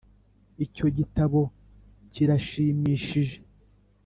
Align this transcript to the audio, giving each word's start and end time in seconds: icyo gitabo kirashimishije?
icyo 0.65 0.85
gitabo 0.97 1.41
kirashimishije? 2.11 3.37